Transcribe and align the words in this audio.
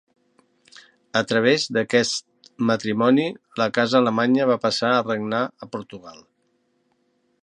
A 1.19 1.21
través 1.31 1.65
d'aquest 1.75 2.49
matrimoni, 2.69 3.27
la 3.63 3.69
casa 3.77 3.99
alemanya 3.99 4.49
va 4.53 4.59
passar 4.67 4.93
a 4.95 5.07
regnar 5.11 5.43
a 5.67 5.71
Portugal. 5.77 6.17